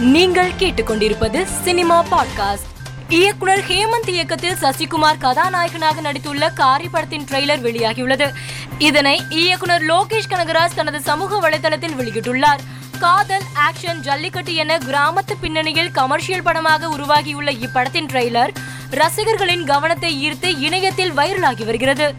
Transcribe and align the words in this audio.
நீங்கள் 0.00 0.52
கேட்டுக்கொண்டிருப்பது 0.58 1.44
cinema 1.44 2.04
podcast. 2.04 2.88
இயக்குனர் 3.08 3.58
ஹேமந்த் 3.58 4.08
இயக்கத்தில் 4.08 4.54
சசிகுமார் 4.54 5.18
கதாநாயகனாக 5.18 6.00
நடித்துள்ள 6.00 6.52
காரி 6.52 6.88
படத்தின் 6.88 7.24
ட்ரெய்லர் 7.24 7.62
வெளியாகியுள்ளது. 7.62 8.32
இதனை 8.78 9.22
இயக்குனர் 9.30 9.82
லோகேஷ் 9.82 10.28
கனகராஜ் 10.28 10.74
தனது 10.74 11.00
சமூக 11.00 11.48
வலைதளத்தில் 11.48 11.96
வெளியிட்டுள்ளார். 11.98 12.58
காதல் 13.00 13.42
ஆக்ஷன் 13.54 13.96
ஜல்லிக்கட்டு 13.96 14.54
என 14.54 14.78
கிராமத்து 14.78 15.32
பின்னணியில் 15.40 15.90
கமர்ஷியல் 15.90 16.42
படமாக 16.42 16.88
உருவாகியுள்ள 16.88 17.52
இப்படத்தின் 17.52 18.06
ட்ரெய்லர் 18.06 18.54
ரசிகர்களின் 18.90 19.64
கவனத்தை 19.64 20.30
ஈர்த்து 20.30 20.58
இணையத்தில் 20.58 21.16
வைரலாகி 21.16 21.64
வருகிறது. 21.64 22.14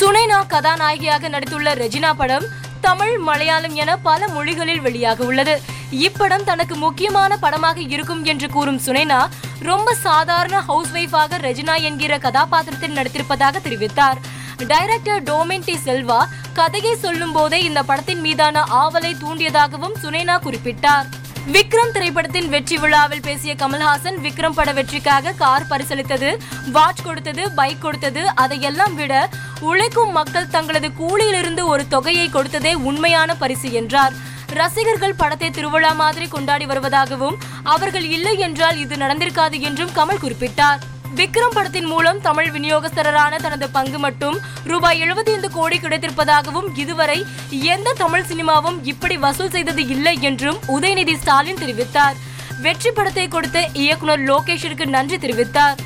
சுனைனா 0.00 0.46
கதாநாயகியாக 0.46 1.28
நடித்துள்ள 1.28 1.74
ரெஜினா 1.74 2.12
படம் 2.16 2.44
தமிழ் 2.80 3.18
மலையாளம் 3.18 3.74
என 3.74 3.96
பல 3.96 4.28
மொழிகளில் 4.28 4.80
வெளியாக 4.80 5.18
உள்ளது 5.18 5.60
இப்படம் 6.02 6.44
தனக்கு 6.44 6.76
முக்கியமான 6.76 7.36
படமாக 7.36 7.80
இருக்கும் 7.80 8.22
என்று 8.24 8.50
கூறும் 8.50 8.80
சுனைனா 8.86 9.18
ரொம்ப 9.60 9.94
சாதாரண 9.94 10.60
ஹவுஸ் 10.60 10.92
ஒய்ஃபாக 10.92 11.38
ரெஜினா 11.46 11.74
என்கிற 11.82 12.18
கதாபாத்திரத்தில் 12.18 12.96
நடித்திருப்பதாக 12.96 13.60
தெரிவித்தார். 13.66 14.18
டைரக்டர் 14.66 15.22
டோமின் 15.22 15.64
டி 15.64 15.78
செல்வா 15.84 16.20
கதையை 16.52 16.94
சொல்லும் 16.96 17.32
போதே 17.32 17.62
இந்த 17.62 17.82
படத்தின் 17.82 18.20
மீதான 18.20 18.64
ஆவலை 18.82 19.12
தூண்டியதாகவும் 19.22 19.96
சுனைனா 20.02 20.36
குறிப்பிட்டார். 20.46 21.06
விக்ரம் 21.54 21.92
திரைப்படத்தின் 21.92 22.48
வெற்றி 22.48 22.76
விழாவில் 22.76 23.24
பேசிய 23.28 23.54
கமல்ஹாசன் 23.54 24.20
விக்ரம் 24.26 24.56
பட 24.58 24.72
வெற்றிக்காக 24.72 25.32
கார் 25.32 25.66
பரிசளித்தது 25.70 26.30
வாட்ச் 26.72 27.02
கொடுத்தது 27.02 27.50
பைக் 27.50 27.80
கொடுத்தது 27.80 28.34
அதையெல்லாம் 28.34 28.94
விட 28.94 29.28
உழைக்கும் 29.60 30.12
மக்கள் 30.12 30.52
தங்களது 30.54 30.90
கூலியிலிருந்து 31.00 31.64
ஒரு 31.72 31.84
தொகையை 31.88 32.28
கொடுத்ததே 32.28 32.74
உண்மையான 32.74 33.34
பரிசு 33.34 33.72
என்றார். 33.72 34.14
ரசிகர்கள் 34.50 35.14
படத்தை 35.14 35.50
திருவிழா 35.50 35.92
மாதிரி 35.92 36.28
கொண்டாடி 36.28 36.66
வருவதாகவும் 36.66 37.36
அவர்கள் 37.62 38.04
இல்லை 38.04 38.38
என்றால் 38.38 38.78
இது 38.78 38.96
நடந்திருக்காது 38.96 39.60
என்றும் 39.60 39.94
கமல் 39.94 40.20
குறிப்பிட்டார். 40.22 40.78
விக்ரம் 41.14 41.54
படத்தின் 41.54 41.84
மூலம் 41.84 42.20
தமிழ் 42.20 42.50
விநியோகஸ்தரான 42.50 43.36
தனது 43.36 43.70
பங்கு 43.70 43.98
மட்டும் 43.98 44.38
ரூபாய் 44.64 45.00
எழுபத்தி 45.00 45.32
ஐந்து 45.32 45.50
கோடி 45.50 45.78
கிடைத்திருப்பதாகவும் 45.78 46.74
இதுவரை 46.74 47.24
எந்த 47.50 47.92
தமிழ் 47.92 48.22
சினிமாவும் 48.22 48.78
இப்படி 48.82 49.16
வசூல் 49.16 49.50
செய்தது 49.50 49.86
இல்லை 49.86 50.16
என்றும் 50.20 50.58
உதயநிதி 50.68 51.16
ஸ்டாலின் 51.16 51.56
தெரிவித்தார். 51.56 52.14
வெற்றி 52.60 52.90
படத்தை 52.90 53.28
கொடுத்த 53.28 53.68
இயக்குனர் 53.72 54.20
லோகேஷிற்கு 54.20 54.86
நன்றி 54.86 55.16
தெரிவித்தார். 55.16 55.76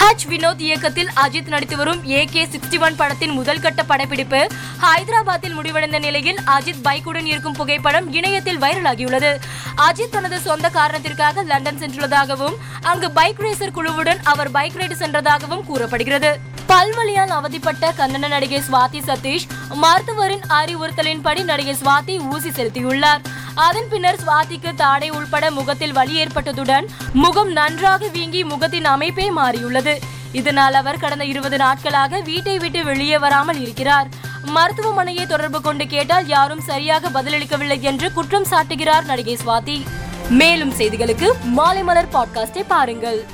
ஹஜ் 0.00 0.24
வினோத் 0.28 0.60
இயக்கத்தில் 0.60 1.10
அஜித் 1.22 1.48
நடித்து 1.48 1.76
வரும் 1.76 2.10
ஏ 2.10 2.24
கே 2.24 2.46
சிக்ஸ்டி 2.46 2.80
ஒன் 2.80 2.96
படத்தின் 2.96 3.30
முதல் 3.30 3.60
கட்ட 3.60 3.82
படப்பிடிப்பு. 3.82 4.46
ஹைதராபாத்தில் 4.82 5.52
முடிவடைந்த 5.52 5.98
நிலையில் 5.98 6.38
அஜித் 6.46 6.82
பைக்குடன் 6.84 7.24
இருக்கும் 7.24 7.52
புகைப்படம் 7.52 8.12
இணையத்தில் 8.12 8.60
வைரலாகியுள்ளது. 8.60 9.40
அஜித் 9.76 10.08
தனது 10.10 10.40
சொந்த 10.40 10.68
காரணத்திற்காக 10.68 11.42
லண்டன் 11.42 11.78
சென்றுள்ளதாகவும் 11.78 12.56
அங்கு 12.82 13.10
பைக் 13.10 13.40
ரேசர் 13.40 13.76
குழுவுடன் 13.78 14.22
அவர் 14.22 14.50
பைக் 14.50 14.74
ரைடு 14.74 14.92
சென்றதாகவும் 14.92 15.64
கூறப்படுகிறது. 15.64 16.38
பல்வழியால் 16.68 17.34
அவதிப்பட்ட 17.38 17.92
கன்னட 17.98 18.28
நடிகை 18.28 18.62
சுவாதி 18.72 19.00
சதீஷ் 19.06 19.46
மருத்துவரின் 19.74 20.44
அறிவுறுத்தலின்படி 20.48 21.44
நடிகை 21.44 21.76
சுவாதி 21.84 22.32
ஊசி 22.32 22.48
செலுத்தியுள்ளார். 22.48 23.22
அதன் 23.54 23.88
பின்னர் 23.88 24.18
சுவாதிக்கு 24.26 24.74
தாடை 24.74 25.10
உள்பட 25.10 25.50
முகத்தில் 25.50 25.92
வலி 25.92 26.24
ஏற்பட்டதுடன் 26.24 26.86
முகம் 27.12 27.52
நன்றாக 27.52 28.06
வீங்கி 28.06 28.44
முகத்தின் 28.44 28.84
அமைப்பே 28.84 29.30
மாறியுள்ளது. 29.30 29.98
இதனால் 30.32 30.74
அவர் 30.74 30.98
கடந்த 30.98 31.24
இருபது 31.24 31.56
நாட்களாக 31.56 32.20
வீட்டை 32.20 32.58
விட்டு 32.58 32.84
வெளியே 32.84 33.18
வராமல் 33.18 33.60
இருக்கிறார். 33.60 34.08
மருத்துவமனையை 34.54 35.26
தொடர்பு 35.26 35.60
கொண்டு 35.60 35.86
கேட்டால் 35.86 36.26
யாரும் 36.26 36.60
சரியாக 36.60 37.08
பதிலளிக்கவில்லை 37.08 37.80
என்று 37.80 38.12
குற்றம் 38.12 38.46
சாட்டுகிறார் 38.50 39.04
நடிகை 39.04 39.38
சுவாதி. 39.46 39.86
மேலும் 40.28 40.72
செய்திகளுக்கு 40.72 41.30
மாலை 41.42 41.82
மலர் 41.82 42.12
பாட்காஸ்டை 42.12 42.64
பாருங்கள். 42.68 43.26